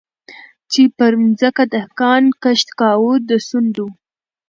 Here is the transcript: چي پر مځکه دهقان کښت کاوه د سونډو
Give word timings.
چي 0.71 0.83
پر 0.97 1.13
مځکه 1.21 1.63
دهقان 1.73 2.23
کښت 2.43 2.67
کاوه 2.79 3.13
د 3.29 3.31
سونډو 3.47 3.87